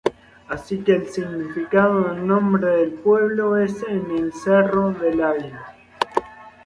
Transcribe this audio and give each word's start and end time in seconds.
Así 0.49 0.83
que 0.83 0.95
el 0.95 1.09
significado 1.09 2.05
del 2.09 2.25
nombre 2.25 2.67
del 2.77 2.93
pueblo 2.95 3.55
es 3.55 3.83
"En 3.87 4.09
el 4.09 4.33
cerro 4.33 4.89
del 4.93 5.21
Águila". 5.21 5.75